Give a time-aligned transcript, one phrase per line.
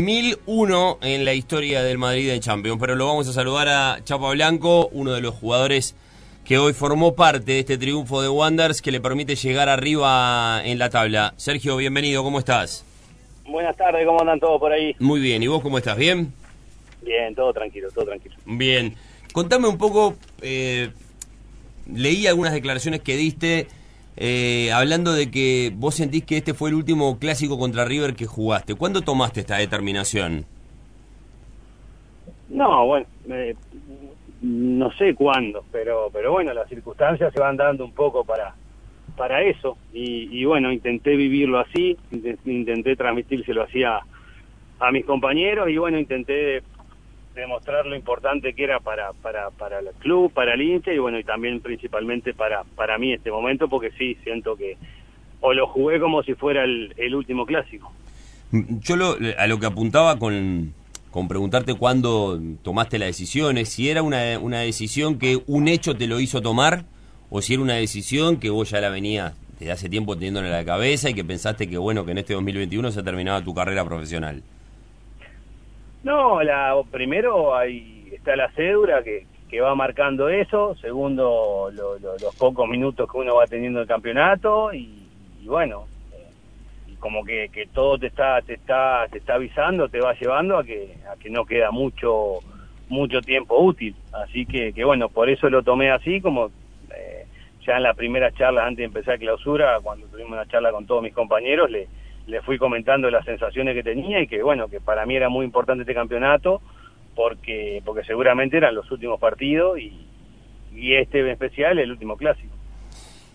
[0.00, 4.30] 1001 en la historia del Madrid de Champions, pero lo vamos a saludar a Chapa
[4.30, 5.94] Blanco, uno de los jugadores
[6.44, 10.78] que hoy formó parte de este triunfo de Wanderers que le permite llegar arriba en
[10.78, 11.34] la tabla.
[11.36, 12.84] Sergio, bienvenido, ¿cómo estás?
[13.46, 14.96] Buenas tardes, ¿cómo andan todos por ahí?
[14.98, 15.98] Muy bien, ¿y vos cómo estás?
[15.98, 16.32] ¿Bien?
[17.02, 18.36] Bien, todo tranquilo, todo tranquilo.
[18.46, 18.94] Bien,
[19.32, 20.90] contame un poco, eh,
[21.92, 23.68] leí algunas declaraciones que diste
[24.22, 28.26] eh, hablando de que vos sentís que este fue el último clásico contra River que
[28.26, 28.74] jugaste.
[28.74, 30.44] ¿Cuándo tomaste esta determinación?
[32.50, 33.06] No, bueno,
[34.42, 38.54] no sé cuándo, pero pero bueno, las circunstancias se van dando un poco para
[39.16, 41.96] para eso y, bueno, intenté vivirlo así,
[42.44, 44.00] intenté, transmitírselo así a,
[44.80, 46.62] a mis compañeros y bueno, intenté
[47.34, 51.18] demostrar lo importante que era para, para, para el club, para el hincha y bueno,
[51.18, 54.76] y también principalmente para, para mí este momento, porque sí, siento que
[55.40, 57.90] o lo jugué como si fuera el, último clásico.
[58.52, 60.74] Yo lo, a lo que apuntaba con,
[61.10, 65.96] con preguntarte cuándo tomaste la decisión, es si era una, una decisión que un hecho
[65.96, 66.84] te lo hizo tomar
[67.30, 70.50] o si era una decisión que vos ya la venías desde hace tiempo teniendo en
[70.50, 73.84] la cabeza y que pensaste que bueno, que en este 2021 se terminaba tu carrera
[73.84, 74.42] profesional.
[76.02, 82.68] No, la, primero ahí está la cédula que, que va marcando eso, segundo los pocos
[82.68, 85.08] minutos que uno va teniendo el campeonato y,
[85.44, 90.14] bueno, eh, como que, que, todo te está te está te está avisando, te va
[90.14, 92.38] llevando a que a que no queda mucho
[92.88, 96.50] mucho tiempo útil, así que, que bueno, por eso lo tomé así como
[96.96, 97.26] eh,
[97.66, 101.02] ya en la primera charla antes de empezar clausura, cuando tuvimos una charla con todos
[101.02, 101.88] mis compañeros, le
[102.30, 105.44] le fui comentando las sensaciones que tenía y que bueno, que para mí era muy
[105.44, 106.62] importante este campeonato
[107.14, 109.92] porque porque seguramente eran los últimos partidos y,
[110.74, 112.54] y este en especial el último clásico.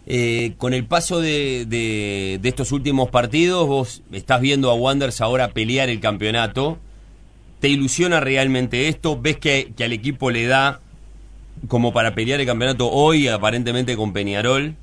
[0.08, 5.50] Eh, con el paso de, de, estos últimos partidos, vos estás viendo a Wanderers ahora
[5.50, 6.78] pelear el campeonato.
[7.60, 9.20] ¿Te ilusiona realmente esto?
[9.20, 10.80] ¿Ves que, que al equipo le da
[11.68, 14.76] como para pelear el campeonato hoy, aparentemente con Peñarol?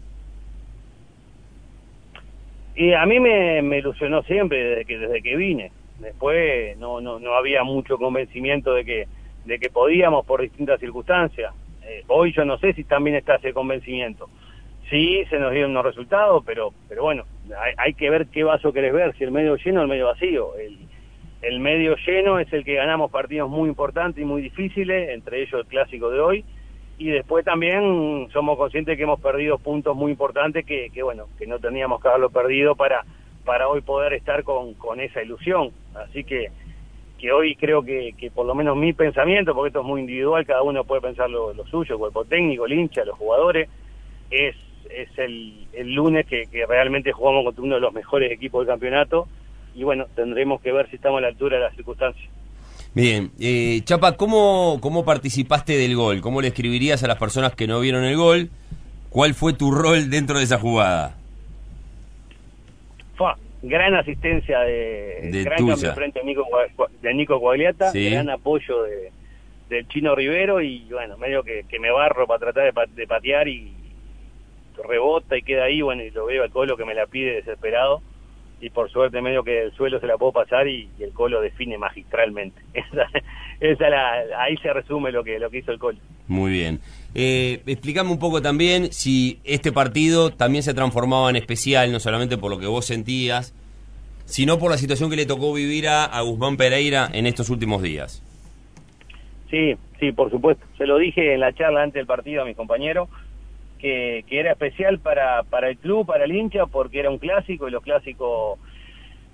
[2.75, 5.73] Y a mí me, ilusionó siempre desde que desde que vine.
[6.01, 9.07] Después no, no, no había mucho convencimiento de que,
[9.45, 11.55] de que podíamos por distintas circunstancias.
[11.85, 14.29] Eh, hoy yo no sé si también está ese convencimiento.
[14.91, 17.25] Sí, se nos dieron unos resultados, pero, pero bueno,
[17.59, 20.07] hay, hay que ver qué vaso querés ver, si el medio lleno o el medio
[20.07, 20.57] vacío.
[20.57, 20.79] El,
[21.43, 25.61] el medio lleno es el que ganamos partidos muy importantes y muy difíciles, entre ellos
[25.61, 26.45] el clásico de hoy,
[27.03, 31.59] y después también somos conscientes que hemos perdido puntos muy importantes que, bueno, que no
[31.59, 33.05] teníamos que haberlo perdido para,
[33.45, 35.73] para hoy poder estar con, con esa ilusión.
[35.97, 36.53] Así que,
[37.19, 40.47] que hoy creo que, que por lo menos mi pensamiento, porque esto es muy individual,
[40.47, 43.69] cada uno puede pensar lo, suyo, el cuerpo técnico, el hincha, los jugadores,
[44.31, 44.55] es,
[44.89, 49.27] es el, el lunes que realmente jugamos contra uno de los mejores equipos del campeonato
[49.75, 52.31] y bueno, tendremos que ver si estamos a la altura de las circunstancias.
[52.95, 56.21] Bien, eh, Chapa, ¿cómo, ¿cómo participaste del gol?
[56.21, 58.51] ¿Cómo le escribirías a las personas que no vieron el gol?
[59.09, 61.17] ¿Cuál fue tu rol dentro de esa jugada?
[63.15, 63.33] Fue
[63.63, 66.45] gran asistencia de, gran cambio frente a Nico,
[67.01, 69.11] de Nico Guagliata, gran apoyo de,
[69.71, 73.73] del Chino Rivero y bueno, medio que, me barro para tratar de, patear y
[74.87, 78.03] rebota y queda ahí, bueno, y lo veo al colo que me la pide desesperado
[78.63, 81.77] y por suerte medio que el suelo se la puedo pasar y, el colo define
[81.77, 82.63] magistralmente.
[83.61, 85.99] Esa, la, ahí se resume lo que, lo que hizo el colo.
[86.29, 86.79] Muy bien.
[87.15, 92.39] Eh, explícame un poco también si este partido también se transformaba en especial, no solamente
[92.39, 93.53] por lo que vos sentías,
[94.25, 97.83] sino por la situación que le tocó vivir a, a Guzmán Pereira en estos últimos
[97.83, 98.23] días.
[99.51, 100.65] Sí, sí, por supuesto.
[100.79, 103.09] Se lo dije en la charla antes del partido a mis compañeros
[103.83, 107.73] que, era especial para, para el club, para el hincha, porque era un clásico y
[107.73, 108.59] los clásicos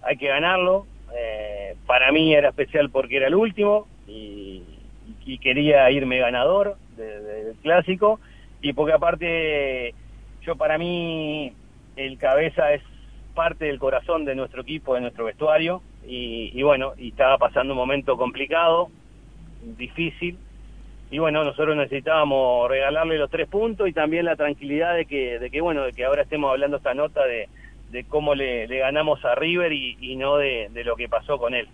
[0.03, 0.86] hay que ganarlo.
[1.16, 4.64] Eh, para mí era especial porque era el último y,
[5.42, 8.19] quería irme ganador del clásico
[8.62, 9.94] y porque aparte
[10.42, 11.53] yo para mí
[11.97, 12.82] el cabeza es
[13.34, 17.75] parte del corazón de nuestro equipo, de nuestro vestuario y, y bueno, y estaba pasando
[17.75, 18.88] un momento complicado,
[19.76, 20.38] difícil
[21.10, 25.50] y bueno, nosotros necesitábamos regalarle los tres puntos y también la tranquilidad de que, de
[25.50, 27.49] que bueno, de que ahora estemos hablando esta nota de,
[27.90, 31.66] de cómo le, ganamos a River y, no de, lo que pasó con él.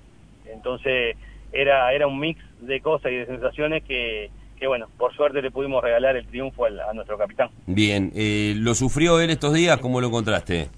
[0.46, 1.16] Entonces
[1.52, 5.50] era, era un mix de cosas y de sensaciones que, que bueno, por suerte le
[5.50, 7.48] pudimos regalar el triunfo a, nuestro capitán.
[7.66, 9.78] Bien, eh, ¿lo sufrió él estos días?
[9.78, 10.68] ¿Cómo lo encontraste?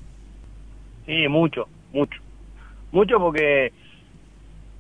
[1.05, 2.21] Sí, mucho, mucho.
[2.93, 3.73] Mucho porque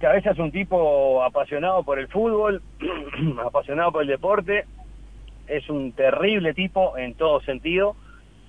[0.00, 2.62] Cabeza es un tipo apasionado por el fútbol,
[3.44, 4.64] apasionado por el deporte,
[5.46, 7.96] es un terrible tipo en todo sentido.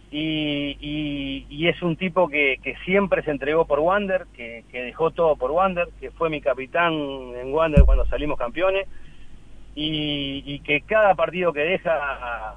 [0.10, 5.12] Y, y, es un tipo que, que, siempre se entregó por Wander, que, que, dejó
[5.12, 8.88] todo por Wander, que fue mi capitán en Wander cuando salimos campeones.
[9.76, 12.56] Y, y que cada partido que deja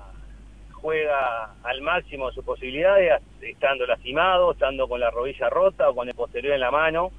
[0.74, 6.08] juega al máximo de sus posibilidades, estando lastimado, estando con la rodilla rota o con
[6.08, 7.10] el posterior en la mano,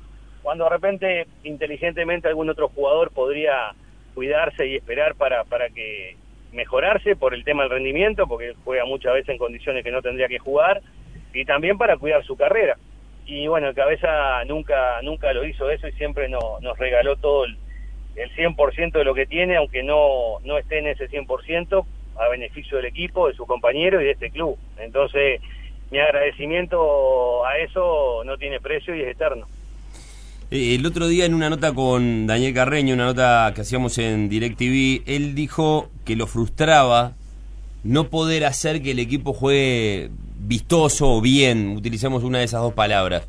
[0.42, 3.74] cuando de repente inteligentemente algún otro jugador podría
[4.14, 6.16] cuidarse y esperar para, para que
[6.52, 10.28] mejorarse por el tema del rendimiento, porque juega muchas veces en condiciones que no tendría
[10.28, 10.82] que jugar,
[11.34, 12.78] y también para cuidar su carrera.
[13.26, 17.58] Y bueno, el cabeza nunca, nunca lo hizo eso y siempre nos regaló todo el,
[18.16, 21.86] el 100% de lo que tiene, aunque no, no esté en ese 100%,
[22.18, 24.58] a beneficio del equipo, de su compañero y de este club.
[24.78, 25.42] Entonces,
[25.92, 29.48] mi agradecimiento a eso no tiene precio y es eterno.
[30.52, 34.28] Eh, el otro día en una nota con Daniel Carreño, una nota que hacíamos en
[34.28, 37.16] DirecTV, él dijo que lo frustraba
[37.86, 42.74] no poder hacer que el equipo juegue vistoso o bien, utilicemos una de esas dos
[42.74, 43.28] palabras,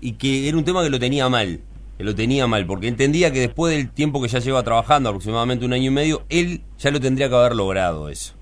[0.00, 1.60] y que era un tema que lo tenía mal,
[1.98, 5.64] que lo tenía mal, porque entendía que después del tiempo que ya lleva trabajando, aproximadamente
[5.64, 8.34] un año y medio, él ya lo tendría que haber logrado eso.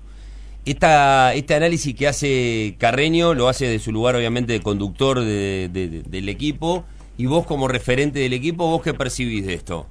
[0.65, 6.29] Esta, este análisis que hace Carreño lo hace de su lugar, obviamente, de conductor del
[6.29, 6.85] equipo
[7.17, 9.87] y vos como referente del equipo, ¿vos qué percibís de esto?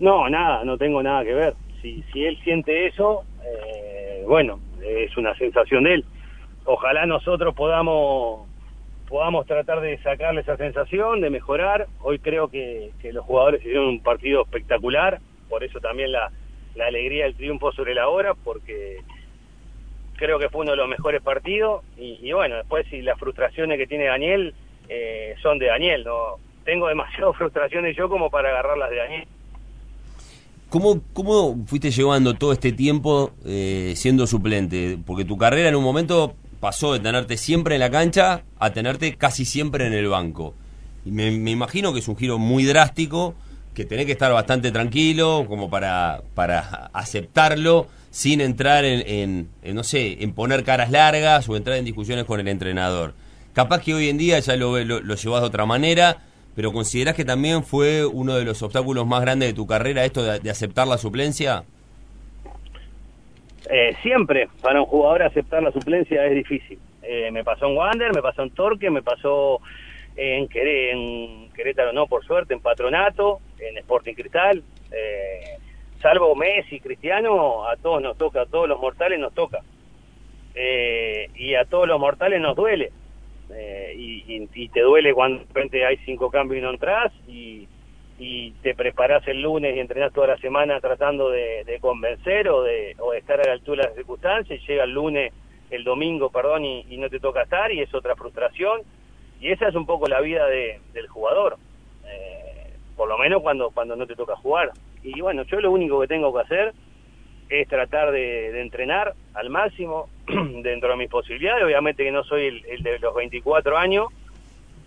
[0.00, 1.54] No, nada, no tengo nada que ver.
[1.82, 6.04] Si, si él siente eso, eh, bueno, es una sensación de él.
[6.64, 8.46] Ojalá nosotros podamos
[9.08, 11.86] podamos tratar de sacarle esa sensación, de mejorar.
[12.00, 16.32] Hoy creo que, los jugadores hicieron un partido espectacular, por eso también la,
[16.74, 18.98] la alegría del triunfo sobre la hora, porque
[20.16, 21.84] creo que fue uno de los mejores partidos.
[21.96, 24.54] Y, y bueno, después si las frustraciones que tiene Daniel,
[24.88, 26.04] eh, son de Daniel.
[26.04, 29.28] No tengo demasiadas frustraciones yo como para agarrarlas de Daniel.
[30.68, 34.98] ¿Cómo, ¿Cómo fuiste llevando todo este tiempo eh, siendo suplente?
[35.06, 39.16] Porque tu carrera en un momento pasó de tenerte siempre en la cancha a tenerte
[39.16, 40.54] casi siempre en el banco.
[41.04, 43.34] Y me, imagino que es un giro muy drástico,
[43.74, 50.24] que tenés que estar bastante tranquilo como para, para aceptarlo sin entrar en, no sé,
[50.24, 53.14] en poner caras largas o entrar en discusiones con el entrenador.
[53.56, 56.18] Capaz que hoy en día ya lo, lo, llevas de otra manera,
[56.54, 60.22] pero ¿considerás que también fue uno de los obstáculos más grandes de tu carrera esto
[60.22, 61.64] de, aceptar la suplencia?
[63.70, 66.78] Eh, siempre, para un jugador aceptar la suplencia es difícil.
[67.02, 69.62] Eh, me pasó en Wander, me pasó en Torque, me pasó
[70.16, 74.62] en, en Querétaro, no, por suerte, en Patronato, en Sporting Cristal.
[74.92, 75.56] Eh,
[76.02, 79.62] salvo Messi, Cristiano, a todos nos toca, a todos los mortales nos toca.
[80.54, 82.92] y a todos los mortales nos duele.
[83.50, 87.68] Eh, y, te duele cuando de repente hay cinco cambios y no entras y,
[88.18, 92.96] y te preparas el lunes y entrenás toda la semana tratando de, convencer o de,
[92.98, 95.32] o de, estar a la altura de las circunstancias y llega el lunes,
[95.70, 98.80] el domingo, perdón, y, no te toca estar y es otra frustración
[99.40, 101.56] y esa es un poco la vida del jugador,
[102.06, 104.72] eh, por lo menos cuando, cuando no te toca jugar.
[105.02, 106.72] Y bueno, yo lo único que tengo que hacer
[107.48, 110.08] es tratar de, entrenar al máximo
[110.62, 111.64] dentro de mis posibilidades.
[111.64, 114.08] Obviamente que no soy el, de los 24 años,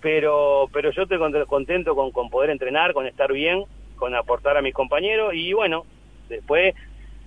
[0.02, 3.64] pero, pero yo estoy contento con, poder entrenar, con estar bien,
[3.96, 5.86] con aportar a mis compañeros y bueno,
[6.30, 6.76] después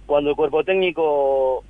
[0.07, 1.65] cuando el cuerpo técnico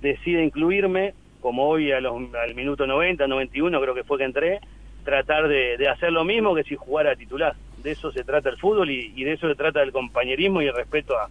[0.00, 4.60] decide incluirme, como hoy a los, al minuto 90, 91 creo que fue que entré,
[5.04, 7.54] tratar de, de hacer lo mismo que si jugara titular.
[7.82, 10.66] De eso se trata el fútbol y, y de eso se trata el compañerismo y
[10.66, 11.28] el respeto a,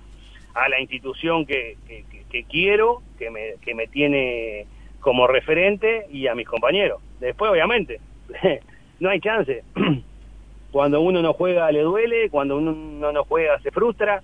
[0.56, 1.78] a la institución que,
[2.32, 4.66] que, quiero, que me, que me tiene
[5.00, 7.02] como referente y a mis compañeros.
[7.20, 8.00] Después, obviamente,
[9.00, 9.64] no hay chance.
[10.72, 12.74] Cuando uno no juega le duele, cuando uno
[13.12, 14.22] no juega se frustra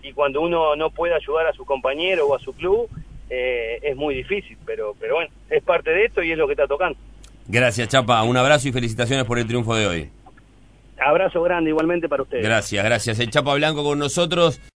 [0.00, 2.88] y cuando uno no puede ayudar a su compañero o a su club
[3.30, 6.52] eh, es muy difícil, pero, pero bueno, es parte de esto y es lo que
[6.52, 6.96] está tocando.
[7.48, 8.22] Gracias, Chapa.
[8.22, 10.10] Un abrazo y felicitaciones por el triunfo de hoy.
[11.00, 12.44] Abrazo grande igualmente para ustedes.
[12.44, 13.18] Gracias, gracias.
[13.20, 14.60] El Chapa Blanco con nosotros.